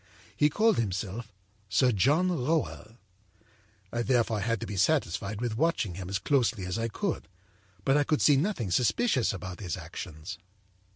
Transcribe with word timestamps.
He 0.35 0.49
called 0.49 0.79
himself 0.79 1.31
Sir 1.69 1.91
John 1.91 2.31
Rowell. 2.31 2.97
âI 3.93 4.03
therefore 4.03 4.39
had 4.39 4.59
to 4.61 4.65
be 4.65 4.75
satisfied 4.75 5.39
with 5.39 5.57
watching 5.57 5.93
him 5.93 6.09
as 6.09 6.17
closely 6.17 6.65
as 6.65 6.79
I 6.79 6.87
could, 6.87 7.27
but 7.85 7.97
I 7.97 8.03
could 8.03 8.23
see 8.23 8.35
nothing 8.35 8.71
suspicious 8.71 9.31
about 9.31 9.59
his 9.59 9.77
actions. 9.77 10.39